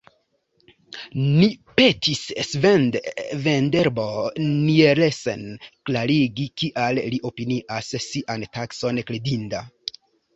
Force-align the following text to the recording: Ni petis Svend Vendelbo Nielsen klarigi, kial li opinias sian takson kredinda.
Ni 1.23 1.47
petis 1.79 2.21
Svend 2.51 2.95
Vendelbo 3.43 4.05
Nielsen 4.45 5.43
klarigi, 5.89 6.47
kial 6.63 7.01
li 7.15 7.19
opinias 7.31 7.91
sian 8.07 8.47
takson 8.59 9.03
kredinda. 9.11 9.61